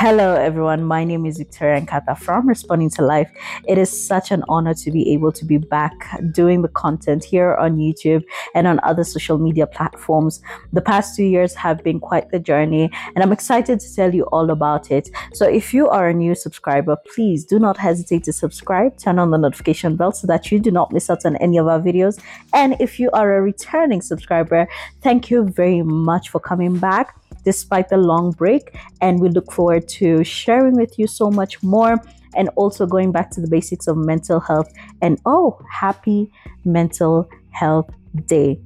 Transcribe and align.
Hello, 0.00 0.36
everyone. 0.36 0.84
My 0.84 1.02
name 1.02 1.26
is 1.26 1.38
Victoria 1.38 1.80
Nkata 1.80 2.16
from 2.16 2.48
Responding 2.48 2.88
to 2.90 3.02
Life. 3.02 3.28
It 3.66 3.78
is 3.78 3.90
such 3.90 4.30
an 4.30 4.44
honor 4.48 4.72
to 4.74 4.92
be 4.92 5.12
able 5.12 5.32
to 5.32 5.44
be 5.44 5.58
back 5.58 5.92
doing 6.30 6.62
the 6.62 6.68
content 6.68 7.24
here 7.24 7.56
on 7.56 7.78
YouTube 7.78 8.22
and 8.54 8.68
on 8.68 8.78
other 8.84 9.02
social 9.02 9.38
media 9.38 9.66
platforms. 9.66 10.40
The 10.72 10.82
past 10.82 11.16
two 11.16 11.24
years 11.24 11.52
have 11.56 11.82
been 11.82 11.98
quite 11.98 12.30
the 12.30 12.38
journey, 12.38 12.92
and 13.16 13.24
I'm 13.24 13.32
excited 13.32 13.80
to 13.80 13.94
tell 13.96 14.14
you 14.14 14.22
all 14.26 14.50
about 14.50 14.92
it. 14.92 15.10
So, 15.34 15.48
if 15.48 15.74
you 15.74 15.88
are 15.88 16.06
a 16.06 16.14
new 16.14 16.36
subscriber, 16.36 16.96
please 17.12 17.44
do 17.44 17.58
not 17.58 17.76
hesitate 17.76 18.22
to 18.26 18.32
subscribe, 18.32 18.98
turn 18.98 19.18
on 19.18 19.32
the 19.32 19.36
notification 19.36 19.96
bell 19.96 20.12
so 20.12 20.28
that 20.28 20.52
you 20.52 20.60
do 20.60 20.70
not 20.70 20.92
miss 20.92 21.10
out 21.10 21.26
on 21.26 21.34
any 21.38 21.56
of 21.56 21.66
our 21.66 21.80
videos. 21.80 22.22
And 22.54 22.76
if 22.78 23.00
you 23.00 23.10
are 23.10 23.36
a 23.36 23.42
returning 23.42 24.02
subscriber, 24.02 24.68
thank 25.02 25.28
you 25.28 25.48
very 25.48 25.82
much 25.82 26.28
for 26.28 26.38
coming 26.38 26.78
back 26.78 27.16
despite 27.44 27.88
the 27.88 27.96
long 27.96 28.32
break. 28.32 28.76
And 29.00 29.20
we 29.20 29.28
look 29.28 29.50
forward 29.52 29.87
to 29.88 30.24
sharing 30.24 30.74
with 30.74 30.98
you 30.98 31.06
so 31.06 31.30
much 31.30 31.62
more 31.62 32.00
and 32.34 32.48
also 32.56 32.86
going 32.86 33.12
back 33.12 33.30
to 33.30 33.40
the 33.40 33.48
basics 33.48 33.86
of 33.86 33.96
mental 33.96 34.40
health. 34.40 34.72
And 35.02 35.20
oh, 35.26 35.60
happy 35.70 36.30
Mental 36.64 37.28
Health 37.50 37.90
Day. 38.26 38.60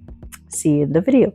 See 0.48 0.76
you 0.76 0.82
in 0.84 0.92
the 0.92 1.00
video. 1.00 1.32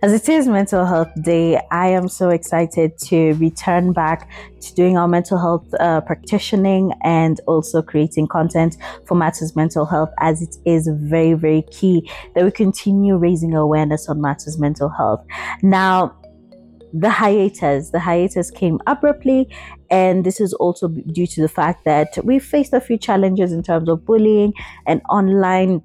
As 0.00 0.12
it 0.12 0.28
is 0.28 0.46
Mental 0.46 0.86
Health 0.86 1.10
Day, 1.22 1.60
I 1.72 1.88
am 1.88 2.06
so 2.06 2.28
excited 2.28 2.96
to 2.98 3.32
return 3.34 3.92
back 3.92 4.30
to 4.60 4.74
doing 4.74 4.96
our 4.96 5.08
mental 5.08 5.38
health 5.38 5.66
uh, 5.80 6.00
practicing 6.02 6.92
and 7.02 7.40
also 7.48 7.82
creating 7.82 8.28
content 8.28 8.76
for 9.06 9.16
Matters 9.16 9.56
Mental 9.56 9.84
Health, 9.84 10.10
as 10.20 10.40
it 10.40 10.56
is 10.64 10.88
very, 10.88 11.34
very 11.34 11.62
key 11.72 12.08
that 12.36 12.44
we 12.44 12.52
continue 12.52 13.16
raising 13.16 13.54
awareness 13.54 14.08
on 14.08 14.20
Matters 14.20 14.56
Mental 14.56 14.88
Health. 14.88 15.26
Now, 15.64 16.14
the 16.92 17.10
hiatus. 17.10 17.90
The 17.90 17.98
hiatus 17.98 18.52
came 18.52 18.78
abruptly, 18.86 19.52
and 19.90 20.24
this 20.24 20.40
is 20.40 20.54
also 20.54 20.88
due 20.88 21.26
to 21.26 21.42
the 21.42 21.48
fact 21.48 21.84
that 21.84 22.18
we 22.24 22.38
faced 22.38 22.72
a 22.72 22.80
few 22.80 22.98
challenges 22.98 23.52
in 23.52 23.64
terms 23.64 23.88
of 23.88 24.06
bullying 24.06 24.52
and 24.86 25.02
online 25.10 25.82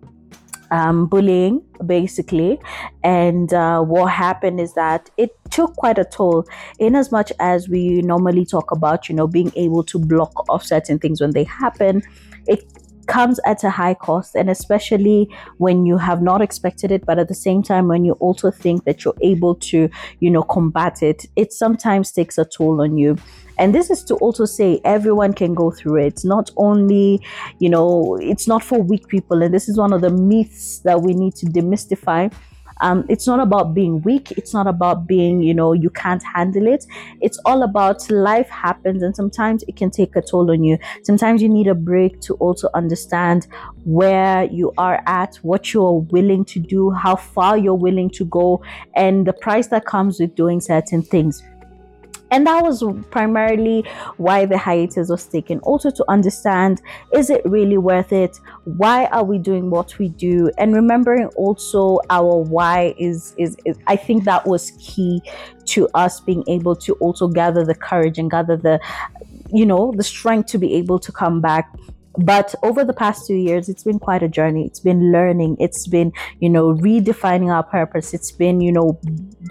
um, 0.73 1.05
bullying, 1.05 1.61
basically. 1.85 2.59
And 3.03 3.53
uh, 3.53 3.81
what 3.81 4.07
happened 4.07 4.59
is 4.59 4.73
that 4.73 5.09
it 5.17 5.29
took 5.51 5.75
quite 5.75 5.99
a 5.99 6.03
toll, 6.03 6.45
in 6.79 6.95
as 6.95 7.11
much 7.11 7.31
as 7.39 7.69
we 7.69 8.01
normally 8.01 8.43
talk 8.43 8.71
about, 8.71 9.07
you 9.07 9.15
know, 9.15 9.27
being 9.27 9.51
able 9.55 9.83
to 9.83 9.99
block 9.99 10.33
off 10.49 10.65
certain 10.65 10.97
things 10.99 11.21
when 11.21 11.31
they 11.31 11.43
happen. 11.43 12.01
It 12.47 12.65
comes 13.07 13.39
at 13.45 13.63
a 13.63 13.69
high 13.69 13.93
cost 13.93 14.35
and 14.35 14.49
especially 14.49 15.29
when 15.57 15.85
you 15.85 15.97
have 15.97 16.21
not 16.21 16.41
expected 16.41 16.91
it 16.91 17.05
but 17.05 17.19
at 17.19 17.27
the 17.27 17.35
same 17.35 17.61
time 17.61 17.87
when 17.87 18.05
you 18.05 18.13
also 18.13 18.51
think 18.51 18.85
that 18.85 19.03
you're 19.03 19.17
able 19.21 19.55
to 19.55 19.89
you 20.19 20.29
know 20.29 20.43
combat 20.43 21.01
it 21.01 21.25
it 21.35 21.51
sometimes 21.51 22.11
takes 22.11 22.37
a 22.37 22.45
toll 22.45 22.81
on 22.81 22.97
you. 22.97 23.17
And 23.59 23.73
this 23.73 23.91
is 23.91 24.03
to 24.05 24.15
also 24.15 24.45
say 24.45 24.81
everyone 24.83 25.33
can 25.33 25.53
go 25.53 25.69
through 25.69 25.97
it. 25.97 26.21
Not 26.23 26.49
only 26.57 27.21
you 27.59 27.69
know 27.69 28.17
it's 28.21 28.47
not 28.47 28.63
for 28.63 28.81
weak 28.81 29.07
people 29.07 29.41
and 29.43 29.53
this 29.53 29.69
is 29.69 29.77
one 29.77 29.93
of 29.93 30.01
the 30.01 30.09
myths 30.09 30.79
that 30.79 31.01
we 31.01 31.13
need 31.13 31.35
to 31.35 31.45
demystify 31.45 32.33
um, 32.83 33.05
it's 33.09 33.25
not 33.25 33.39
about 33.39 33.73
being 33.73 34.01
weak. 34.01 34.31
It's 34.31 34.53
not 34.53 34.67
about 34.67 35.07
being 35.07 35.41
you 35.41 35.53
know 35.53 35.73
you 35.73 35.89
can't 35.89 36.21
handle 36.21 36.67
it. 36.67 36.85
It's 37.21 37.39
all 37.45 37.63
about 37.63 38.09
life 38.11 38.49
happens 38.49 39.01
and 39.01 39.15
sometimes 39.15 39.63
it 39.67 39.75
can 39.75 39.89
take 39.89 40.15
a 40.15 40.21
toll 40.21 40.51
on 40.51 40.63
you. 40.63 40.77
Sometimes 41.03 41.41
you 41.41 41.49
need 41.49 41.67
a 41.67 41.75
break 41.75 42.21
to 42.21 42.33
also 42.35 42.69
understand 42.73 43.47
where 43.85 44.43
you 44.45 44.73
are 44.77 45.01
at 45.07 45.35
what 45.37 45.73
you're 45.73 45.99
willing 46.11 46.45
to 46.45 46.59
do 46.59 46.91
how 46.91 47.15
far 47.15 47.57
you're 47.57 47.73
willing 47.73 48.09
to 48.09 48.25
go 48.25 48.61
and 48.95 49.27
the 49.27 49.33
price 49.33 49.67
that 49.67 49.85
comes 49.85 50.19
with 50.19 50.33
doing 50.35 50.61
certain 50.61 51.01
things 51.01 51.43
and 52.33 52.47
that 52.47 52.63
was 52.63 52.83
primarily 53.11 53.85
why 54.17 54.45
the 54.45 54.57
hiatus 54.57 55.07
was 55.07 55.23
taken. 55.25 55.59
Also, 55.59 55.91
to 55.91 56.03
understand 56.09 56.81
is 57.13 57.29
it 57.29 57.43
really 57.45 57.77
worth 57.77 58.11
it? 58.11 58.39
Why 58.63 59.05
are 59.05 59.23
we 59.23 59.37
doing 59.37 59.69
what 59.69 59.99
we 59.99 60.09
do? 60.09 60.49
And 60.57 60.73
remembering 60.73 61.27
also 61.35 61.99
our 62.09 62.37
why 62.37 62.95
is, 62.97 63.35
is, 63.37 63.55
is 63.65 63.77
I 63.85 63.95
think 63.95 64.23
that 64.23 64.47
was 64.47 64.71
key 64.79 65.21
to 65.65 65.87
us 65.93 66.19
being 66.21 66.43
able 66.47 66.75
to 66.77 66.93
also 66.93 67.27
gather 67.27 67.63
the 67.63 67.75
courage 67.75 68.17
and 68.17 68.31
gather 68.31 68.57
the 68.57 68.79
you 69.53 69.67
know 69.67 69.93
the 69.95 70.03
strength 70.03 70.47
to 70.47 70.57
be 70.57 70.73
able 70.73 70.97
to 70.97 71.11
come 71.11 71.39
back 71.39 71.71
but 72.17 72.53
over 72.63 72.83
the 72.83 72.93
past 72.93 73.27
two 73.27 73.35
years 73.35 73.69
it's 73.69 73.83
been 73.83 73.99
quite 73.99 74.23
a 74.23 74.27
journey. 74.27 74.65
It's 74.65 74.79
been 74.79 75.11
learning. 75.11 75.57
It's 75.59 75.87
been 75.87 76.11
you 76.39 76.49
know 76.49 76.73
redefining 76.75 77.53
our 77.53 77.63
purpose. 77.63 78.13
It's 78.13 78.31
been 78.31 78.61
you 78.61 78.71
know 78.71 78.99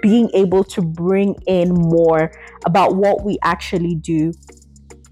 being 0.00 0.30
able 0.34 0.64
to 0.64 0.82
bring 0.82 1.34
in 1.46 1.72
more 1.74 2.32
about 2.64 2.96
what 2.96 3.24
we 3.24 3.38
actually 3.42 3.96
do. 3.96 4.32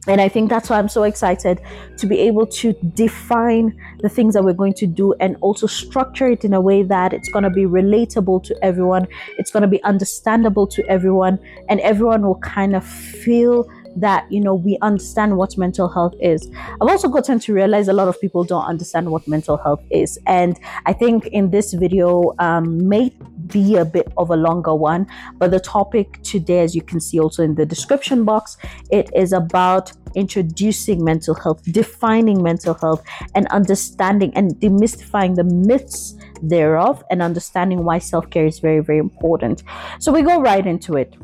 And 0.09 0.21
I 0.21 0.29
think 0.29 0.49
that's 0.49 0.71
why 0.71 0.79
I'm 0.79 0.89
so 0.89 1.03
excited 1.03 1.61
to 1.99 2.07
be 2.07 2.19
able 2.21 2.47
to 2.47 2.73
define 2.95 3.79
the 4.01 4.09
things 4.09 4.33
that 4.33 4.43
we're 4.43 4.55
going 4.55 4.73
to 4.75 4.87
do 4.87 5.13
and 5.21 5.37
also 5.43 5.67
structure 5.67 6.29
it 6.29 6.43
in 6.43 6.55
a 6.55 6.61
way 6.61 6.83
that 6.85 7.13
it's 7.13 7.29
going 7.29 7.43
to 7.43 7.51
be 7.51 7.65
relatable 7.65 8.43
to 8.45 8.65
everyone. 8.65 9.07
It's 9.37 9.51
going 9.51 9.63
to 9.63 9.69
be 9.69 9.83
understandable 9.85 10.67
to 10.69 10.85
everyone, 10.89 11.39
and 11.69 11.81
everyone 11.81 12.23
will 12.23 12.39
kind 12.39 12.75
of 12.75 12.85
feel 12.85 13.69
that 13.97 14.31
you 14.31 14.41
know 14.41 14.55
we 14.55 14.79
understand 14.83 15.37
what 15.37 15.57
mental 15.59 15.89
health 15.89 16.15
is. 16.21 16.51
I've 16.81 16.89
also 16.89 17.09
gotten 17.09 17.39
to 17.41 17.55
realize 17.55 17.89
a 17.89 17.93
lot 17.93 18.09
of 18.09 18.21
people 18.21 18.45
don't 18.45 18.65
understand 18.65 19.11
what 19.11 19.27
mental 19.27 19.57
health 19.57 19.83
is. 19.91 20.19
And 20.27 20.59
i 20.87 20.93
think 20.93 21.27
in 21.29 21.51
this 21.51 21.73
video 21.73 22.33
um, 22.39 22.89
may 22.89 23.11
be 23.47 23.77
a 23.77 23.85
bit 23.85 24.09
of 24.17 24.31
a 24.31 24.37
longer 24.37 24.75
one 24.75 25.07
but 25.39 25.51
the 25.51 25.61
topic 25.61 26.23
today 26.23 26.61
as 26.61 26.75
you 26.75 26.83
can 26.83 27.01
see 27.01 27.19
also 27.19 27.43
in 27.43 27.55
the 27.55 27.67
description 27.67 28.25
box 28.25 28.57
it 28.91 29.11
is 29.15 29.33
about 29.33 29.93
introducing 30.15 31.05
mental 31.05 31.35
health 31.35 31.63
defining 31.73 32.43
mental 32.43 32.75
health 32.75 33.03
and 33.35 33.47
understanding 33.49 34.33
and 34.35 34.55
demystifying 34.57 35.35
the 35.35 35.45
myths 35.45 36.17
thereof 36.43 37.03
and 37.11 37.23
understanding 37.23 37.85
why 37.85 37.99
self-care 37.99 38.47
is 38.47 38.59
very 38.59 38.81
very 38.81 38.99
important. 38.99 39.63
So 39.99 40.13
we 40.13 40.23
go 40.23 40.41
right 40.41 40.67
into 40.67 40.97
it 40.97 41.15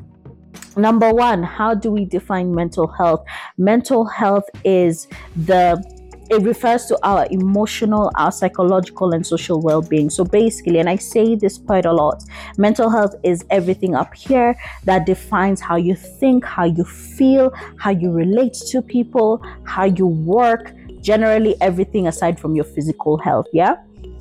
Number 0.77 1.11
one, 1.13 1.43
how 1.43 1.75
do 1.75 1.91
we 1.91 2.05
define 2.05 2.55
mental 2.55 2.87
health? 2.87 3.25
Mental 3.57 4.05
health 4.05 4.45
is 4.65 5.09
the 5.35 5.83
it 6.29 6.43
refers 6.43 6.87
to 6.87 6.99
our 7.05 7.27
emotional, 7.31 8.11
our 8.17 8.33
psychological, 8.33 9.15
and 9.15 9.25
social 9.25 9.61
well 9.61 9.81
being. 9.81 10.11
So 10.11 10.25
basically, 10.25 10.81
and 10.81 10.89
I 10.89 10.97
say 10.97 11.37
this 11.37 11.57
quite 11.57 11.87
a 11.87 11.93
lot, 11.93 12.25
mental 12.59 12.91
health 12.91 13.15
is 13.23 13.45
everything 13.51 13.95
up 13.95 14.13
here 14.15 14.57
that 14.85 15.07
defines 15.07 15.61
how 15.61 15.77
you 15.77 15.95
think, 15.95 16.45
how 16.45 16.65
you 16.65 16.85
feel, 16.85 17.53
how 17.79 17.91
you 17.91 18.11
relate 18.11 18.55
to 18.71 18.83
people, 18.83 19.41
how 19.65 19.85
you 19.85 20.07
work, 20.07 20.75
generally 21.01 21.55
everything 21.61 22.09
aside 22.09 22.41
from 22.41 22.57
your 22.57 22.65
physical 22.65 23.19
health. 23.19 23.47
Yeah 23.53 23.77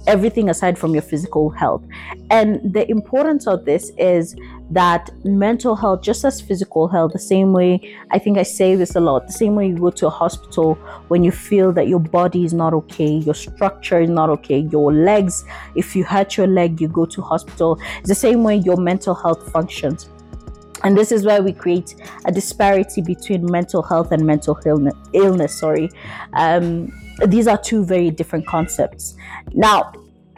everything 0.07 0.49
aside 0.49 0.77
from 0.77 0.93
your 0.93 1.01
physical 1.01 1.49
health. 1.49 1.83
And 2.29 2.73
the 2.73 2.89
importance 2.89 3.47
of 3.47 3.65
this 3.65 3.91
is 3.97 4.35
that 4.71 5.09
mental 5.23 5.75
health, 5.75 6.01
just 6.01 6.25
as 6.25 6.41
physical 6.41 6.87
health, 6.87 7.13
the 7.13 7.19
same 7.19 7.53
way, 7.53 7.79
I 8.11 8.19
think 8.19 8.37
I 8.37 8.43
say 8.43 8.75
this 8.75 8.95
a 8.95 8.99
lot, 8.99 9.27
the 9.27 9.33
same 9.33 9.55
way 9.55 9.67
you 9.67 9.77
go 9.77 9.91
to 9.91 10.07
a 10.07 10.09
hospital 10.09 10.75
when 11.07 11.23
you 11.23 11.31
feel 11.31 11.71
that 11.73 11.87
your 11.87 11.99
body 11.99 12.43
is 12.43 12.53
not 12.53 12.73
okay, 12.73 13.17
your 13.17 13.35
structure 13.35 13.99
is 13.99 14.09
not 14.09 14.29
okay, 14.29 14.59
your 14.71 14.93
legs, 14.93 15.45
if 15.75 15.95
you 15.95 16.03
hurt 16.03 16.37
your 16.37 16.47
leg, 16.47 16.81
you 16.81 16.87
go 16.87 17.05
to 17.05 17.21
hospital. 17.21 17.79
It's 17.99 18.09
the 18.09 18.15
same 18.15 18.43
way 18.43 18.57
your 18.57 18.77
mental 18.77 19.13
health 19.13 19.51
functions. 19.51 20.09
And 20.83 20.97
this 20.97 21.11
is 21.11 21.25
where 21.25 21.41
we 21.41 21.51
create 21.51 21.95
a 22.25 22.31
disparity 22.31 23.01
between 23.01 23.49
mental 23.49 23.81
health 23.81 24.11
and 24.11 24.25
mental 24.25 24.59
illness. 25.13 25.59
sorry. 25.59 25.89
Um, 26.33 26.91
these 27.27 27.47
are 27.47 27.57
two 27.57 27.83
very 27.85 28.11
different 28.11 28.45
concepts. 28.47 29.15
Now, 29.53 29.93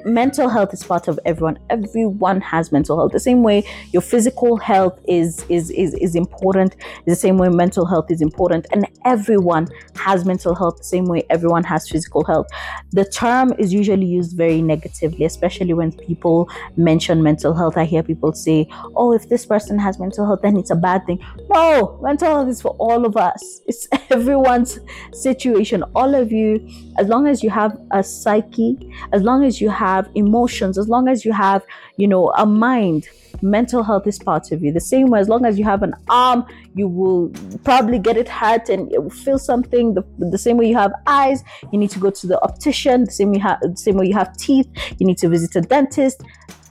mental 0.07 0.47
health 0.47 0.73
is 0.73 0.83
part 0.83 1.07
of 1.07 1.19
everyone. 1.25 1.59
Everyone 1.69 2.39
has 2.41 2.71
mental 2.71 2.97
health. 2.97 3.11
The 3.11 3.19
same 3.19 3.43
way 3.43 3.63
your 3.91 4.01
physical 4.01 4.57
health 4.57 4.99
is 5.07 5.45
is 5.49 5.69
is, 5.71 5.93
is 5.95 6.15
important 6.15 6.75
the 7.05 7.15
same 7.15 7.37
way 7.37 7.49
mental 7.49 7.85
health 7.85 8.09
is 8.09 8.21
important. 8.21 8.65
And 8.71 8.87
everyone 9.05 9.67
has 9.95 10.25
mental 10.25 10.55
health 10.55 10.77
the 10.77 10.83
same 10.83 11.05
way 11.05 11.23
everyone 11.29 11.63
has 11.65 11.89
physical 11.89 12.23
health. 12.23 12.47
The 12.91 13.05
term 13.05 13.53
is 13.59 13.73
usually 13.73 14.05
used 14.05 14.37
very 14.37 14.61
negatively 14.61 15.25
especially 15.25 15.73
when 15.73 15.91
people 15.91 16.49
mention 16.77 17.21
mental 17.21 17.53
health. 17.53 17.77
I 17.77 17.83
hear 17.83 18.01
people 18.01 18.31
say 18.33 18.67
oh 18.95 19.11
if 19.11 19.27
this 19.29 19.45
person 19.45 19.77
has 19.79 19.99
mental 19.99 20.25
health 20.25 20.39
then 20.41 20.57
it's 20.57 20.71
a 20.71 20.75
bad 20.75 21.05
thing. 21.05 21.19
No 21.49 21.99
mental 22.01 22.29
health 22.29 22.47
is 22.47 22.61
for 22.61 22.71
all 22.79 23.05
of 23.05 23.17
us. 23.17 23.61
It's 23.67 23.87
everyone's 24.09 24.79
situation. 25.11 25.83
All 25.95 26.15
of 26.15 26.31
you 26.31 26.65
as 26.97 27.07
long 27.07 27.27
as 27.27 27.43
you 27.43 27.49
have 27.49 27.77
a 27.91 28.03
psyche 28.03 28.77
as 29.11 29.21
long 29.21 29.43
as 29.43 29.59
you 29.59 29.69
have 29.69 29.96
have 29.97 30.07
emotions, 30.15 30.77
as 30.77 30.87
long 30.87 31.05
as 31.13 31.17
you 31.25 31.33
have, 31.33 31.61
you 32.01 32.07
know, 32.07 32.23
a 32.43 32.45
mind, 32.45 33.01
mental 33.41 33.83
health 33.89 34.05
is 34.11 34.17
part 34.29 34.45
of 34.53 34.57
you. 34.63 34.71
The 34.71 34.87
same 34.93 35.07
way, 35.11 35.19
as 35.19 35.29
long 35.33 35.43
as 35.49 35.53
you 35.59 35.65
have 35.73 35.83
an 35.83 35.93
arm, 36.25 36.39
you 36.79 36.87
will 36.87 37.23
probably 37.63 37.99
get 38.07 38.15
it 38.17 38.29
hurt 38.29 38.65
and 38.73 38.81
it 38.95 38.99
will 39.03 39.17
feel 39.25 39.39
something. 39.51 39.93
The, 39.97 40.03
the 40.35 40.41
same 40.45 40.57
way 40.57 40.67
you 40.67 40.77
have 40.85 40.93
eyes, 41.05 41.39
you 41.71 41.79
need 41.81 41.91
to 41.91 41.99
go 41.99 42.09
to 42.21 42.27
the 42.31 42.37
optician. 42.47 43.05
The 43.05 43.15
same 43.19 43.33
you 43.33 43.41
have, 43.41 43.59
the 43.61 43.83
same 43.87 43.95
way 43.99 44.07
you 44.11 44.17
have 44.21 44.35
teeth, 44.37 44.67
you 44.99 45.05
need 45.09 45.19
to 45.23 45.29
visit 45.29 45.55
a 45.55 45.61
dentist. 45.61 46.21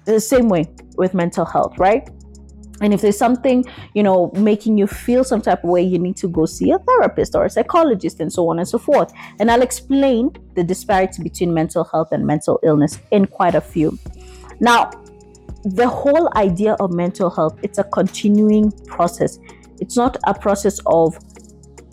The 0.04 0.20
same 0.20 0.48
way 0.48 0.62
with 0.96 1.14
mental 1.14 1.44
health, 1.44 1.78
right? 1.78 2.08
And 2.80 2.92
if 2.92 3.00
there's 3.00 3.18
something, 3.18 3.64
you 3.94 4.02
know, 4.02 4.30
making 4.34 4.78
you 4.78 4.86
feel 4.86 5.24
some 5.24 5.40
type 5.40 5.64
of 5.64 5.70
way, 5.70 5.82
you 5.82 5.98
need 5.98 6.16
to 6.18 6.28
go 6.28 6.46
see 6.46 6.70
a 6.70 6.78
therapist 6.78 7.34
or 7.34 7.44
a 7.44 7.50
psychologist 7.50 8.20
and 8.20 8.32
so 8.32 8.48
on 8.48 8.58
and 8.58 8.68
so 8.68 8.78
forth. 8.78 9.12
And 9.38 9.50
I'll 9.50 9.62
explain 9.62 10.30
the 10.54 10.64
disparity 10.64 11.22
between 11.22 11.54
mental 11.54 11.84
health 11.84 12.08
and 12.12 12.26
mental 12.26 12.60
illness 12.62 12.98
in 13.10 13.26
quite 13.26 13.54
a 13.54 13.60
few. 13.60 13.98
Now, 14.60 14.90
the 15.64 15.88
whole 15.88 16.30
idea 16.36 16.74
of 16.74 16.92
mental 16.92 17.30
health, 17.30 17.58
it's 17.62 17.78
a 17.78 17.84
continuing 17.84 18.70
process. 18.86 19.38
It's 19.80 19.96
not 19.96 20.16
a 20.24 20.34
process 20.34 20.80
of 20.86 21.18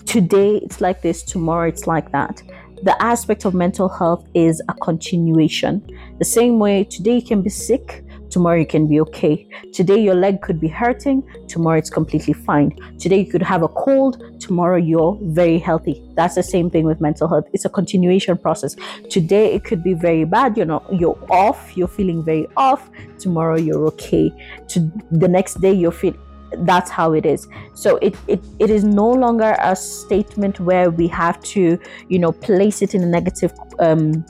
today 0.06 0.58
it's 0.58 0.80
like 0.80 1.02
this, 1.02 1.24
tomorrow 1.24 1.68
it's 1.68 1.88
like 1.88 2.12
that. 2.12 2.44
The 2.84 3.02
aspect 3.02 3.46
of 3.46 3.54
mental 3.54 3.90
health 3.90 4.28
is 4.34 4.62
a 4.70 4.74
continuation. 4.76 5.82
The 6.20 6.26
same 6.26 6.60
way 6.60 6.84
today 6.84 7.16
you 7.16 7.26
can 7.26 7.42
be 7.42 7.50
sick, 7.50 8.04
tomorrow 8.34 8.58
you 8.58 8.66
can 8.66 8.88
be 8.88 9.00
okay. 9.00 9.48
Today 9.72 10.00
your 10.02 10.16
leg 10.16 10.42
could 10.42 10.60
be 10.60 10.68
hurting, 10.68 11.22
tomorrow 11.48 11.78
it's 11.78 11.92
completely 11.92 12.34
fine. 12.34 12.72
Today 12.98 13.20
you 13.20 13.32
could 13.32 13.44
have 13.44 13.62
a 13.62 13.68
cold, 13.68 14.18
tomorrow 14.40 14.78
you're 14.78 15.18
very 15.22 15.60
healthy. 15.60 16.04
That's 16.16 16.34
the 16.34 16.42
same 16.42 16.72
thing 16.72 16.86
with 16.86 17.00
mental 17.00 17.28
health. 17.28 17.46
It's 17.54 17.66
a 17.66 17.70
continuation 17.70 18.36
process. 18.40 18.76
Today 19.12 19.54
it 19.54 19.64
could 19.64 19.84
be 19.84 19.94
very 19.94 20.26
bad, 20.26 20.58
you 20.58 20.66
know, 20.66 20.84
you're 20.92 21.20
off, 21.30 21.78
you're 21.78 21.88
feeling 22.00 22.24
very 22.24 22.48
off, 22.58 22.90
tomorrow 23.20 23.56
you're 23.56 23.86
okay. 23.94 24.32
To 24.70 24.92
the 25.12 25.28
next 25.28 25.62
day 25.62 25.72
you're 25.72 25.92
feeling 25.92 26.20
that's 26.60 26.92
how 26.92 27.14
it 27.14 27.26
is 27.26 27.48
so 27.74 27.98
it, 27.98 28.16
it 28.28 28.40
it 28.60 28.70
is 28.70 28.84
no 28.84 29.10
longer 29.10 29.58
a 29.60 29.76
statement 29.76 30.60
where 30.60 30.92
we 30.92 31.08
have 31.08 31.42
to 31.42 31.80
you 32.10 32.20
know 32.20 32.32
place 32.32 32.84
it 32.84 32.94
in 32.94 33.02
a 33.02 33.08
negative 33.08 33.52
um 33.80 34.24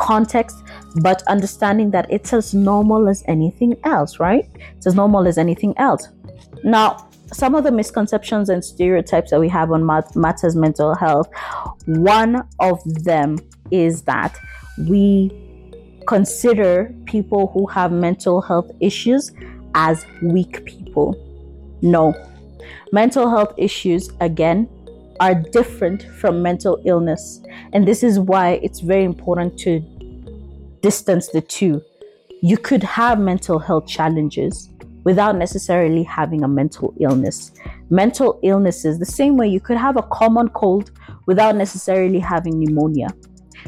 context, 0.00 0.56
but 1.02 1.22
understanding 1.28 1.90
that 1.92 2.06
it's 2.10 2.32
as 2.32 2.52
normal 2.54 3.08
as 3.08 3.22
anything 3.28 3.76
else, 3.84 4.18
right? 4.18 4.48
It's 4.76 4.86
as 4.86 4.94
normal 4.94 5.28
as 5.28 5.38
anything 5.38 5.74
else. 5.76 6.08
Now, 6.64 7.08
some 7.32 7.54
of 7.54 7.62
the 7.62 7.70
misconceptions 7.70 8.48
and 8.48 8.64
stereotypes 8.64 9.30
that 9.30 9.38
we 9.38 9.48
have 9.48 9.70
on 9.70 9.86
matters 9.86 10.56
mental 10.56 10.96
health, 10.96 11.28
one 11.86 12.42
of 12.58 12.82
them 13.04 13.38
is 13.70 14.02
that 14.02 14.36
we 14.88 15.30
consider 16.08 16.92
people 17.04 17.48
who 17.54 17.66
have 17.68 17.92
mental 17.92 18.40
health 18.40 18.70
issues 18.80 19.30
as 19.74 20.04
weak 20.22 20.64
people. 20.64 21.14
No. 21.82 22.14
Mental 22.92 23.30
health 23.30 23.54
issues, 23.56 24.10
again, 24.20 24.68
are 25.20 25.34
different 25.34 26.02
from 26.18 26.42
mental 26.42 26.80
illness. 26.84 27.40
And 27.72 27.86
this 27.86 28.02
is 28.02 28.18
why 28.18 28.60
it's 28.62 28.80
very 28.80 29.04
important 29.04 29.58
to 29.60 29.80
distance 30.82 31.28
the 31.28 31.42
two. 31.42 31.82
You 32.42 32.56
could 32.56 32.82
have 32.82 33.20
mental 33.20 33.58
health 33.58 33.86
challenges 33.86 34.70
without 35.04 35.36
necessarily 35.36 36.02
having 36.02 36.42
a 36.42 36.48
mental 36.48 36.94
illness. 37.00 37.52
Mental 37.90 38.40
illnesses, 38.42 38.98
the 38.98 39.06
same 39.06 39.36
way 39.36 39.46
you 39.48 39.60
could 39.60 39.76
have 39.76 39.96
a 39.96 40.02
common 40.02 40.48
cold 40.48 40.90
without 41.26 41.54
necessarily 41.54 42.18
having 42.18 42.58
pneumonia. 42.58 43.08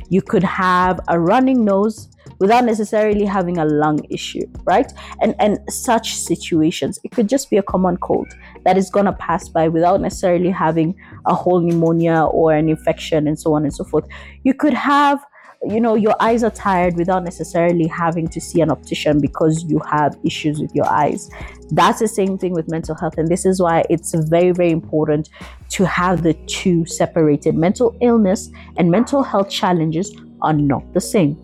You 0.08 0.22
could 0.22 0.42
have 0.44 1.00
a 1.08 1.20
running 1.20 1.64
nose 1.64 2.08
without 2.42 2.64
necessarily 2.64 3.24
having 3.24 3.56
a 3.56 3.64
lung 3.64 4.00
issue, 4.10 4.44
right? 4.64 4.92
And 5.22 5.34
and 5.38 5.58
such 5.70 6.16
situations, 6.16 6.98
it 7.04 7.12
could 7.12 7.28
just 7.28 7.48
be 7.48 7.56
a 7.56 7.62
common 7.62 7.96
cold 7.98 8.34
that 8.64 8.76
is 8.76 8.90
gonna 8.90 9.12
pass 9.12 9.48
by 9.48 9.68
without 9.68 10.00
necessarily 10.00 10.50
having 10.50 10.94
a 11.26 11.34
whole 11.34 11.60
pneumonia 11.60 12.24
or 12.24 12.52
an 12.52 12.68
infection 12.68 13.28
and 13.28 13.38
so 13.38 13.54
on 13.54 13.62
and 13.62 13.72
so 13.72 13.84
forth. 13.84 14.06
You 14.42 14.54
could 14.54 14.74
have 14.74 15.24
you 15.64 15.80
know 15.80 15.94
your 15.94 16.16
eyes 16.18 16.42
are 16.42 16.50
tired 16.50 16.96
without 16.96 17.22
necessarily 17.22 17.86
having 17.86 18.26
to 18.26 18.40
see 18.40 18.60
an 18.60 18.68
optician 18.68 19.20
because 19.20 19.62
you 19.62 19.78
have 19.88 20.18
issues 20.24 20.58
with 20.58 20.74
your 20.74 20.86
eyes 20.86 21.30
that's 21.70 22.00
the 22.00 22.08
same 22.08 22.36
thing 22.36 22.52
with 22.52 22.68
mental 22.68 22.96
health 22.96 23.16
and 23.16 23.28
this 23.28 23.46
is 23.46 23.62
why 23.62 23.84
it's 23.88 24.12
very 24.12 24.50
very 24.50 24.72
important 24.72 25.28
to 25.68 25.84
have 25.84 26.24
the 26.24 26.34
two 26.48 26.84
separated 26.84 27.54
mental 27.54 27.96
illness 28.00 28.50
and 28.76 28.90
mental 28.90 29.22
health 29.22 29.48
challenges 29.48 30.12
are 30.40 30.52
not 30.52 30.82
the 30.94 31.00
same 31.00 31.36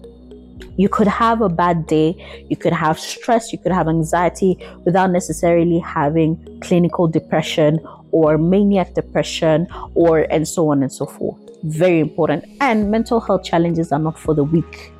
you 0.76 0.88
could 0.88 1.06
have 1.06 1.40
a 1.40 1.48
bad 1.48 1.86
day, 1.86 2.44
you 2.48 2.56
could 2.56 2.72
have 2.72 2.98
stress, 2.98 3.52
you 3.52 3.58
could 3.58 3.72
have 3.72 3.88
anxiety 3.88 4.58
without 4.84 5.10
necessarily 5.10 5.78
having 5.78 6.60
clinical 6.60 7.08
depression 7.08 7.80
or 8.10 8.38
maniac 8.38 8.94
depression 8.94 9.66
or 9.94 10.26
and 10.30 10.46
so 10.46 10.68
on 10.70 10.82
and 10.82 10.92
so 10.92 11.06
forth. 11.06 11.38
Very 11.64 12.00
important. 12.00 12.44
And 12.60 12.90
mental 12.90 13.20
health 13.20 13.44
challenges 13.44 13.92
are 13.92 13.98
not 13.98 14.18
for 14.18 14.34
the 14.34 14.44
weak. 14.44 14.92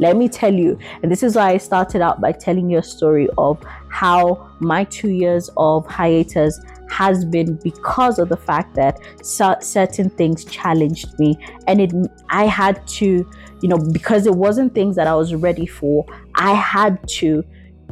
Let 0.00 0.16
me 0.16 0.28
tell 0.28 0.54
you, 0.54 0.78
and 1.02 1.10
this 1.10 1.24
is 1.24 1.34
why 1.34 1.50
I 1.50 1.56
started 1.56 2.02
out 2.02 2.20
by 2.20 2.30
telling 2.30 2.70
you 2.70 2.78
a 2.78 2.82
story 2.82 3.28
of 3.36 3.60
how 3.88 4.48
my 4.60 4.84
two 4.84 5.08
years 5.08 5.50
of 5.56 5.86
hiatus 5.86 6.60
has 6.88 7.24
been 7.24 7.56
because 7.56 8.18
of 8.18 8.28
the 8.28 8.36
fact 8.36 8.74
that 8.76 8.98
certain 9.22 10.10
things 10.10 10.44
challenged 10.44 11.18
me 11.18 11.36
and 11.66 11.80
it 11.80 11.92
I 12.30 12.44
had 12.46 12.86
to 12.98 13.28
you 13.60 13.68
know 13.68 13.78
because 13.92 14.26
it 14.26 14.34
wasn't 14.34 14.74
things 14.74 14.96
that 14.96 15.06
I 15.06 15.14
was 15.14 15.34
ready 15.34 15.66
for 15.66 16.06
I 16.34 16.54
had 16.54 17.06
to 17.18 17.44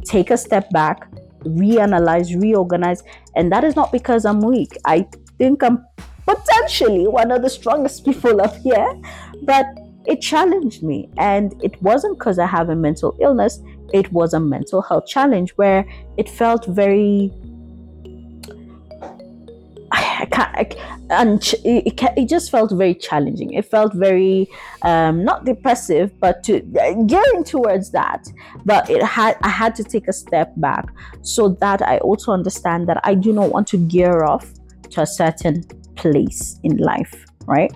take 0.05 0.31
a 0.31 0.37
step 0.37 0.69
back 0.71 1.07
reanalyze 1.47 2.39
reorganize. 2.39 3.03
And 3.35 3.51
that 3.51 3.63
is 3.63 3.75
not 3.75 3.91
because 3.91 4.25
I'm 4.25 4.41
weak. 4.41 4.77
I 4.85 5.07
think 5.37 5.63
I'm 5.63 5.85
potentially 6.25 7.07
one 7.07 7.31
of 7.31 7.41
the 7.41 7.49
strongest 7.49 8.05
people 8.05 8.41
up 8.41 8.55
here. 8.57 8.87
But 9.43 9.65
it 10.05 10.21
challenged 10.21 10.83
me. 10.83 11.09
And 11.17 11.53
it 11.63 11.81
wasn't 11.81 12.17
because 12.17 12.39
I 12.39 12.45
have 12.45 12.69
a 12.69 12.75
mental 12.75 13.17
illness. 13.21 13.59
It 13.93 14.11
was 14.11 14.33
a 14.33 14.39
mental 14.39 14.81
health 14.81 15.07
challenge 15.07 15.51
where 15.51 15.85
it 16.17 16.29
felt 16.29 16.65
very 16.65 17.31
and 21.09 21.41
it, 21.63 22.01
it, 22.17 22.29
just 22.29 22.51
felt 22.51 22.71
very 22.71 22.95
challenging. 22.95 23.53
It 23.53 23.65
felt 23.65 23.93
very 23.93 24.47
um, 24.81 25.23
not 25.23 25.45
depressive, 25.45 26.19
but 26.19 26.43
to 26.45 26.61
gearing 27.07 27.43
towards 27.43 27.91
that. 27.91 28.27
But 28.65 28.89
it 28.89 29.03
had 29.03 29.37
I 29.43 29.49
had 29.49 29.75
to 29.75 29.83
take 29.83 30.07
a 30.07 30.13
step 30.13 30.53
back 30.57 30.87
so 31.21 31.49
that 31.61 31.81
I 31.81 31.97
also 31.99 32.31
understand 32.31 32.87
that 32.89 32.99
I 33.03 33.15
do 33.15 33.33
not 33.33 33.51
want 33.51 33.67
to 33.69 33.77
gear 33.77 34.23
off 34.23 34.51
to 34.91 35.01
a 35.01 35.07
certain 35.07 35.63
place 35.95 36.59
in 36.63 36.77
life, 36.77 37.25
right? 37.45 37.71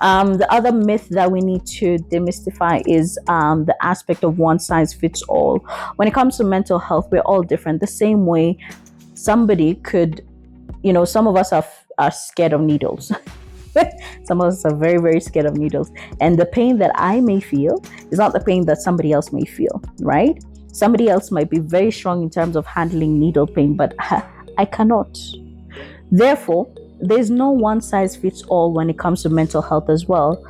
Um, 0.00 0.34
the 0.34 0.52
other 0.52 0.72
myth 0.72 1.08
that 1.10 1.30
we 1.30 1.40
need 1.40 1.64
to 1.66 1.96
demystify 1.96 2.82
is 2.86 3.18
um, 3.28 3.64
the 3.64 3.76
aspect 3.82 4.24
of 4.24 4.38
one 4.38 4.58
size 4.58 4.92
fits 4.92 5.22
all. 5.22 5.58
When 5.96 6.08
it 6.08 6.12
comes 6.12 6.36
to 6.38 6.44
mental 6.44 6.78
health, 6.78 7.08
we're 7.10 7.20
all 7.20 7.42
different. 7.42 7.80
The 7.80 7.86
same 7.86 8.26
way 8.26 8.58
somebody 9.14 9.76
could 9.76 10.26
you 10.84 10.92
know, 10.92 11.04
some 11.04 11.26
of 11.26 11.34
us 11.34 11.52
are, 11.52 11.64
are 11.98 12.10
scared 12.10 12.52
of 12.52 12.60
needles. 12.60 13.10
some 14.24 14.40
of 14.40 14.48
us 14.52 14.64
are 14.64 14.76
very, 14.76 14.98
very 14.98 15.18
scared 15.18 15.46
of 15.46 15.56
needles. 15.56 15.90
And 16.20 16.38
the 16.38 16.46
pain 16.46 16.78
that 16.78 16.92
I 16.94 17.20
may 17.20 17.40
feel 17.40 17.82
is 18.10 18.18
not 18.18 18.34
the 18.34 18.40
pain 18.40 18.66
that 18.66 18.82
somebody 18.82 19.10
else 19.10 19.32
may 19.32 19.46
feel, 19.46 19.82
right? 20.00 20.40
Somebody 20.72 21.08
else 21.08 21.30
might 21.30 21.48
be 21.48 21.58
very 21.58 21.90
strong 21.90 22.22
in 22.22 22.28
terms 22.30 22.54
of 22.54 22.66
handling 22.66 23.18
needle 23.18 23.46
pain, 23.46 23.76
but 23.76 23.94
I 24.58 24.66
cannot. 24.66 25.18
Therefore, 26.12 26.72
there's 27.00 27.30
no 27.30 27.50
one 27.50 27.80
size 27.80 28.14
fits 28.14 28.42
all 28.42 28.72
when 28.72 28.90
it 28.90 28.98
comes 28.98 29.22
to 29.22 29.30
mental 29.30 29.62
health 29.62 29.88
as 29.88 30.06
well. 30.06 30.44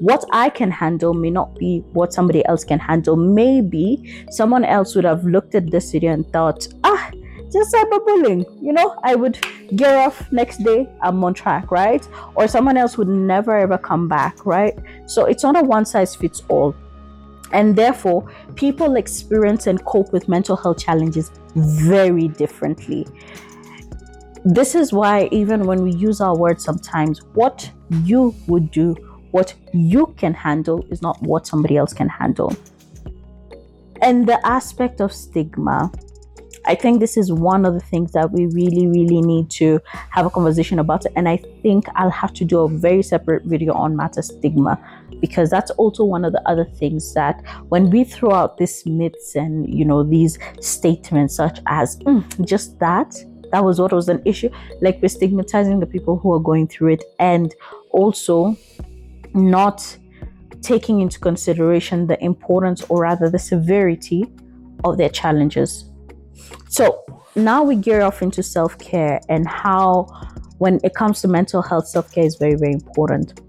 What 0.00 0.24
I 0.32 0.48
can 0.48 0.70
handle 0.70 1.14
may 1.14 1.30
not 1.30 1.56
be 1.56 1.80
what 1.92 2.12
somebody 2.12 2.44
else 2.46 2.64
can 2.64 2.78
handle. 2.78 3.16
Maybe 3.16 4.26
someone 4.30 4.64
else 4.64 4.94
would 4.96 5.04
have 5.04 5.24
looked 5.24 5.54
at 5.54 5.70
this 5.70 5.92
video 5.92 6.12
and 6.12 6.26
thought, 6.32 6.66
ah, 6.84 7.10
just 7.52 7.74
cyberbullying. 7.74 8.44
You 8.62 8.72
know, 8.72 8.98
I 9.02 9.14
would 9.14 9.38
gear 9.76 9.96
off 9.96 10.30
next 10.32 10.58
day, 10.64 10.88
I'm 11.02 11.22
on 11.24 11.34
track, 11.34 11.70
right? 11.70 12.06
Or 12.34 12.48
someone 12.48 12.76
else 12.76 12.96
would 12.98 13.08
never 13.08 13.56
ever 13.56 13.78
come 13.78 14.08
back, 14.08 14.44
right? 14.46 14.78
So 15.06 15.24
it's 15.24 15.42
not 15.42 15.56
a 15.56 15.62
one 15.62 15.84
size 15.84 16.14
fits 16.14 16.42
all. 16.48 16.74
And 17.52 17.74
therefore, 17.76 18.30
people 18.56 18.96
experience 18.96 19.66
and 19.66 19.82
cope 19.84 20.12
with 20.12 20.28
mental 20.28 20.56
health 20.56 20.78
challenges 20.78 21.30
very 21.54 22.28
differently. 22.28 23.06
This 24.44 24.74
is 24.74 24.92
why, 24.92 25.28
even 25.32 25.66
when 25.66 25.82
we 25.82 25.92
use 25.92 26.20
our 26.20 26.36
words 26.36 26.64
sometimes, 26.64 27.20
what 27.34 27.70
you 28.04 28.34
would 28.46 28.70
do, 28.70 28.94
what 29.30 29.54
you 29.72 30.14
can 30.16 30.34
handle, 30.34 30.86
is 30.90 31.02
not 31.02 31.20
what 31.22 31.46
somebody 31.46 31.76
else 31.76 31.92
can 31.92 32.08
handle. 32.08 32.54
And 34.00 34.26
the 34.26 34.44
aspect 34.46 35.00
of 35.00 35.12
stigma 35.12 35.90
I 36.68 36.74
think 36.74 37.00
this 37.00 37.16
is 37.16 37.32
one 37.32 37.64
of 37.64 37.74
the 37.74 37.80
things 37.80 38.12
that 38.12 38.30
we 38.30 38.46
really, 38.46 38.86
really 38.86 39.20
need 39.22 39.50
to 39.52 39.80
have 40.10 40.26
a 40.26 40.30
conversation 40.30 40.78
about. 40.78 41.04
And 41.16 41.28
I 41.28 41.38
think 41.62 41.86
I'll 41.96 42.10
have 42.10 42.32
to 42.34 42.44
do 42.44 42.60
a 42.60 42.68
very 42.68 43.02
separate 43.02 43.44
video 43.44 43.72
on 43.72 43.96
matter 43.96 44.22
stigma 44.22 44.78
because 45.20 45.50
that's 45.50 45.70
also 45.72 46.04
one 46.04 46.24
of 46.24 46.32
the 46.32 46.48
other 46.48 46.64
things 46.64 47.14
that 47.14 47.42
when 47.70 47.90
we 47.90 48.04
throw 48.04 48.32
out 48.32 48.58
these 48.58 48.86
myths 48.86 49.34
and 49.34 49.68
you 49.72 49.84
know 49.84 50.02
these 50.04 50.38
statements 50.60 51.34
such 51.34 51.58
as 51.66 51.98
mm, 52.00 52.46
just 52.46 52.78
that 52.78 53.16
that 53.50 53.64
was 53.64 53.80
what 53.80 53.92
was 53.92 54.08
an 54.08 54.22
issue 54.24 54.48
like 54.80 55.00
we're 55.02 55.08
stigmatizing 55.08 55.80
the 55.80 55.86
people 55.86 56.18
who 56.18 56.32
are 56.32 56.38
going 56.38 56.68
through 56.68 56.92
it 56.92 57.02
and 57.18 57.54
also 57.90 58.56
not 59.34 59.96
taking 60.62 61.00
into 61.00 61.18
consideration 61.18 62.06
the 62.06 62.22
importance 62.22 62.84
or 62.88 63.02
rather 63.02 63.28
the 63.30 63.38
severity 63.38 64.24
of 64.84 64.96
their 64.96 65.08
challenges. 65.08 65.87
So 66.68 67.04
now 67.34 67.62
we 67.62 67.76
gear 67.76 68.02
off 68.02 68.22
into 68.22 68.42
self 68.42 68.78
care 68.78 69.20
and 69.28 69.46
how, 69.46 70.06
when 70.58 70.80
it 70.84 70.94
comes 70.94 71.20
to 71.22 71.28
mental 71.28 71.62
health, 71.62 71.88
self 71.88 72.12
care 72.12 72.24
is 72.24 72.36
very, 72.36 72.54
very 72.54 72.72
important. 72.72 73.40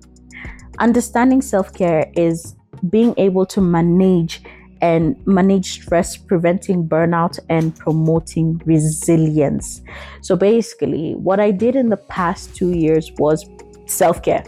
Understanding 0.79 1.41
self 1.41 1.73
care 1.73 2.11
is 2.15 2.55
being 2.89 3.13
able 3.17 3.45
to 3.47 3.61
manage 3.61 4.41
and 4.81 5.15
manage 5.27 5.81
stress, 5.81 6.15
preventing 6.15 6.87
burnout, 6.87 7.37
and 7.49 7.75
promoting 7.75 8.61
resilience. 8.65 9.81
So 10.21 10.35
basically, 10.35 11.15
what 11.15 11.39
I 11.39 11.51
did 11.51 11.75
in 11.75 11.89
the 11.89 11.97
past 11.97 12.55
two 12.55 12.71
years 12.71 13.11
was 13.17 13.45
self 13.87 14.21
care. 14.23 14.45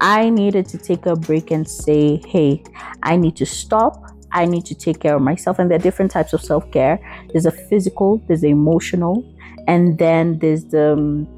I 0.00 0.30
needed 0.30 0.66
to 0.68 0.78
take 0.78 1.06
a 1.06 1.16
break 1.16 1.50
and 1.50 1.68
say, 1.68 2.22
hey, 2.26 2.62
I 3.02 3.16
need 3.16 3.36
to 3.36 3.46
stop. 3.46 4.07
I 4.32 4.44
need 4.44 4.64
to 4.66 4.74
take 4.74 5.00
care 5.00 5.16
of 5.16 5.22
myself. 5.22 5.58
And 5.58 5.70
there 5.70 5.78
are 5.78 5.82
different 5.82 6.10
types 6.10 6.32
of 6.32 6.40
self 6.40 6.70
care 6.70 6.98
there's 7.32 7.46
a 7.46 7.50
physical, 7.50 8.22
there's 8.26 8.42
the 8.42 8.48
emotional, 8.48 9.24
and 9.66 9.98
then 9.98 10.38
there's 10.38 10.64
the 10.64 10.92
um, 10.92 11.28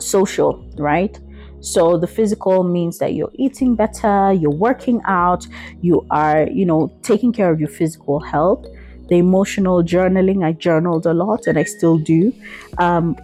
social, 0.00 0.64
right? 0.78 1.18
So 1.60 1.98
the 1.98 2.06
physical 2.06 2.62
means 2.62 2.98
that 2.98 3.14
you're 3.14 3.32
eating 3.34 3.74
better, 3.74 4.32
you're 4.32 4.50
working 4.50 5.00
out, 5.06 5.46
you 5.80 6.06
are, 6.10 6.46
you 6.48 6.64
know, 6.64 6.92
taking 7.02 7.32
care 7.32 7.50
of 7.50 7.58
your 7.58 7.68
physical 7.68 8.20
health. 8.20 8.64
The 9.08 9.16
emotional 9.16 9.82
journaling, 9.82 10.44
I 10.44 10.52
journaled 10.52 11.06
a 11.06 11.14
lot 11.14 11.46
and 11.46 11.58
I 11.58 11.64
still 11.64 11.98
do. 11.98 12.32
Um, 12.78 13.16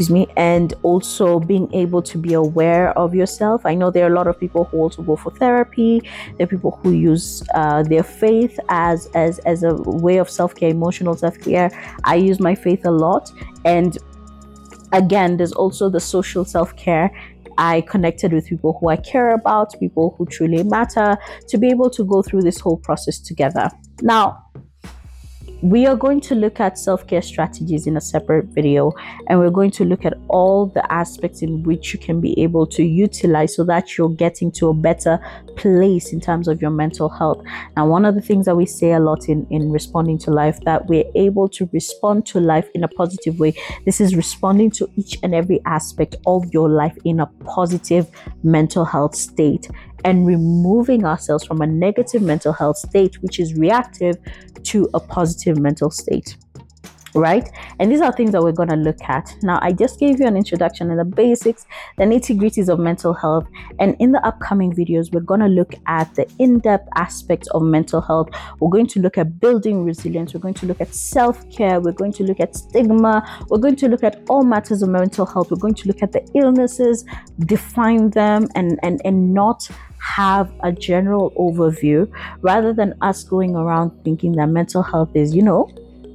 excuse 0.00 0.26
me 0.26 0.32
and 0.38 0.72
also 0.82 1.38
being 1.38 1.70
able 1.74 2.00
to 2.00 2.16
be 2.16 2.32
aware 2.32 2.98
of 2.98 3.14
yourself. 3.14 3.66
I 3.66 3.74
know 3.74 3.90
there 3.90 4.04
are 4.06 4.10
a 4.10 4.14
lot 4.14 4.26
of 4.26 4.40
people 4.40 4.64
who 4.64 4.78
also 4.78 5.02
go 5.02 5.14
for 5.14 5.30
therapy. 5.30 6.00
There 6.38 6.44
are 6.44 6.48
people 6.48 6.70
who 6.82 6.92
use 6.92 7.42
uh, 7.54 7.82
their 7.82 8.02
faith 8.02 8.58
as 8.70 9.10
as 9.14 9.40
as 9.40 9.62
a 9.62 9.74
way 9.74 10.16
of 10.16 10.30
self-care 10.30 10.70
emotional 10.70 11.14
self-care. 11.16 11.68
I 12.04 12.14
use 12.14 12.40
my 12.40 12.54
faith 12.54 12.86
a 12.86 12.90
lot. 12.90 13.30
And 13.66 13.98
again 14.92 15.36
there's 15.36 15.52
also 15.52 15.90
the 15.90 16.00
social 16.00 16.46
self-care. 16.46 17.10
I 17.58 17.82
connected 17.82 18.32
with 18.32 18.46
people 18.46 18.78
who 18.80 18.88
I 18.88 18.96
care 18.96 19.34
about, 19.34 19.78
people 19.78 20.14
who 20.16 20.24
truly 20.24 20.62
matter, 20.62 21.18
to 21.48 21.58
be 21.58 21.68
able 21.68 21.90
to 21.90 22.04
go 22.04 22.22
through 22.22 22.40
this 22.40 22.58
whole 22.58 22.78
process 22.78 23.18
together. 23.20 23.68
Now, 24.00 24.46
we 25.62 25.86
are 25.86 25.96
going 25.96 26.20
to 26.22 26.34
look 26.34 26.60
at 26.60 26.78
self 26.78 27.06
care 27.06 27.22
strategies 27.22 27.86
in 27.86 27.96
a 27.96 28.00
separate 28.00 28.46
video, 28.46 28.92
and 29.28 29.38
we're 29.38 29.50
going 29.50 29.70
to 29.72 29.84
look 29.84 30.04
at 30.04 30.14
all 30.28 30.66
the 30.66 30.92
aspects 30.92 31.42
in 31.42 31.62
which 31.62 31.92
you 31.92 31.98
can 31.98 32.20
be 32.20 32.38
able 32.40 32.66
to 32.66 32.82
utilize 32.82 33.56
so 33.56 33.64
that 33.64 33.98
you're 33.98 34.08
getting 34.08 34.50
to 34.52 34.68
a 34.68 34.74
better 34.74 35.18
place 35.56 36.12
in 36.12 36.20
terms 36.20 36.48
of 36.48 36.62
your 36.62 36.70
mental 36.70 37.08
health. 37.08 37.44
Now, 37.76 37.86
one 37.86 38.04
of 38.04 38.14
the 38.14 38.22
things 38.22 38.46
that 38.46 38.56
we 38.56 38.66
say 38.66 38.92
a 38.92 39.00
lot 39.00 39.28
in, 39.28 39.46
in 39.50 39.70
responding 39.70 40.18
to 40.20 40.30
life 40.30 40.58
that 40.64 40.86
we're 40.86 41.10
able 41.14 41.48
to 41.50 41.68
respond 41.72 42.26
to 42.26 42.40
life 42.40 42.68
in 42.74 42.84
a 42.84 42.88
positive 42.88 43.38
way. 43.38 43.54
This 43.84 44.00
is 44.00 44.16
responding 44.16 44.70
to 44.72 44.88
each 44.96 45.18
and 45.22 45.34
every 45.34 45.60
aspect 45.66 46.16
of 46.26 46.52
your 46.52 46.68
life 46.68 46.96
in 47.04 47.20
a 47.20 47.26
positive 47.44 48.08
mental 48.42 48.84
health 48.84 49.14
state 49.14 49.68
and 50.04 50.26
removing 50.26 51.04
ourselves 51.04 51.44
from 51.44 51.60
a 51.60 51.66
negative 51.66 52.22
mental 52.22 52.52
health 52.52 52.76
state, 52.76 53.22
which 53.22 53.38
is 53.38 53.54
reactive, 53.54 54.16
to 54.62 54.88
a 54.94 55.00
positive 55.00 55.58
mental 55.58 55.90
state 55.90 56.36
right? 57.14 57.48
And 57.78 57.90
these 57.90 58.00
are 58.00 58.12
things 58.12 58.32
that 58.32 58.42
we're 58.42 58.52
going 58.52 58.68
to 58.68 58.76
look 58.76 59.02
at. 59.02 59.34
Now, 59.42 59.58
I 59.62 59.72
just 59.72 59.98
gave 59.98 60.20
you 60.20 60.26
an 60.26 60.36
introduction 60.36 60.90
in 60.90 60.96
the 60.96 61.04
basics, 61.04 61.66
the 61.98 62.04
nitty 62.04 62.38
gritties 62.38 62.68
of 62.68 62.78
mental 62.78 63.12
health. 63.12 63.46
And 63.78 63.96
in 63.98 64.12
the 64.12 64.24
upcoming 64.26 64.72
videos, 64.72 65.12
we're 65.12 65.20
going 65.20 65.40
to 65.40 65.48
look 65.48 65.74
at 65.86 66.14
the 66.14 66.30
in 66.38 66.60
depth 66.60 66.88
aspects 66.96 67.48
of 67.50 67.62
mental 67.62 68.00
health. 68.00 68.28
We're 68.60 68.70
going 68.70 68.86
to 68.88 69.00
look 69.00 69.18
at 69.18 69.40
building 69.40 69.84
resilience. 69.84 70.34
We're 70.34 70.40
going 70.40 70.54
to 70.54 70.66
look 70.66 70.80
at 70.80 70.94
self 70.94 71.50
care. 71.50 71.80
We're 71.80 71.92
going 71.92 72.12
to 72.14 72.24
look 72.24 72.40
at 72.40 72.56
stigma. 72.56 73.46
We're 73.48 73.58
going 73.58 73.76
to 73.76 73.88
look 73.88 74.04
at 74.04 74.22
all 74.28 74.44
matters 74.44 74.82
of 74.82 74.88
mental 74.88 75.26
health. 75.26 75.50
We're 75.50 75.58
going 75.58 75.74
to 75.74 75.88
look 75.88 76.02
at 76.02 76.12
the 76.12 76.28
illnesses, 76.34 77.04
define 77.40 78.10
them, 78.10 78.48
and, 78.54 78.78
and, 78.82 79.00
and 79.04 79.34
not 79.34 79.68
have 80.00 80.50
a 80.60 80.72
general 80.72 81.30
overview 81.32 82.10
rather 82.40 82.72
than 82.72 82.94
us 83.02 83.22
going 83.22 83.54
around 83.54 83.90
thinking 84.02 84.32
that 84.32 84.46
mental 84.46 84.82
health 84.82 85.14
is, 85.14 85.34
you 85.34 85.42
know, 85.42 85.70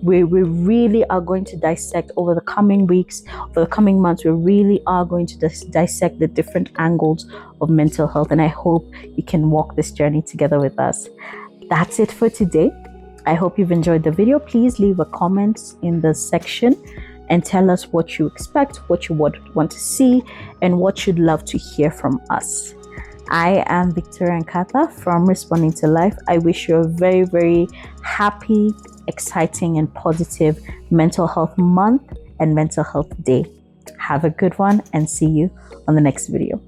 we, 0.05 0.23
we 0.23 0.43
really 0.43 1.03
are 1.05 1.19
going 1.19 1.43
to 1.45 1.57
dissect 1.57 2.11
over 2.15 2.35
the 2.35 2.41
coming 2.41 2.85
weeks, 2.85 3.23
over 3.49 3.61
the 3.61 3.67
coming 3.67 3.99
months, 3.99 4.23
we 4.23 4.29
really 4.29 4.81
are 4.85 5.03
going 5.03 5.25
to 5.25 5.37
dis- 5.39 5.63
dissect 5.65 6.19
the 6.19 6.27
different 6.27 6.69
angles 6.77 7.25
of 7.59 7.71
mental 7.71 8.07
health. 8.07 8.31
And 8.31 8.39
I 8.39 8.47
hope 8.47 8.87
you 9.15 9.23
can 9.23 9.49
walk 9.49 9.75
this 9.75 9.91
journey 9.91 10.21
together 10.21 10.59
with 10.59 10.79
us. 10.79 11.09
That's 11.69 11.99
it 11.99 12.11
for 12.11 12.29
today. 12.29 12.71
I 13.25 13.33
hope 13.33 13.57
you've 13.57 13.71
enjoyed 13.71 14.03
the 14.03 14.11
video. 14.11 14.37
Please 14.37 14.77
leave 14.77 14.99
a 14.99 15.05
comment 15.05 15.73
in 15.81 16.01
the 16.01 16.13
section 16.13 16.75
and 17.29 17.43
tell 17.43 17.71
us 17.71 17.91
what 17.91 18.19
you 18.19 18.27
expect, 18.27 18.77
what 18.87 19.09
you 19.09 19.15
would 19.15 19.55
want 19.55 19.71
to 19.71 19.79
see, 19.79 20.21
and 20.61 20.77
what 20.77 21.07
you'd 21.07 21.17
love 21.17 21.43
to 21.45 21.57
hear 21.57 21.89
from 21.89 22.21
us. 22.29 22.75
I 23.29 23.63
am 23.65 23.91
Victoria 23.91 24.39
Nkata 24.43 24.91
from 24.91 25.25
Responding 25.25 25.73
to 25.73 25.87
Life. 25.87 26.15
I 26.27 26.37
wish 26.37 26.69
you 26.69 26.75
a 26.75 26.87
very, 26.87 27.23
very 27.23 27.67
happy, 28.03 28.71
exciting, 29.07 29.77
and 29.77 29.93
positive 29.93 30.59
mental 30.89 31.27
health 31.27 31.57
month 31.57 32.13
and 32.39 32.55
mental 32.55 32.83
health 32.83 33.11
day. 33.23 33.45
Have 33.99 34.23
a 34.23 34.29
good 34.29 34.57
one 34.59 34.81
and 34.93 35.09
see 35.09 35.27
you 35.27 35.49
on 35.87 35.95
the 35.95 36.01
next 36.01 36.27
video. 36.27 36.61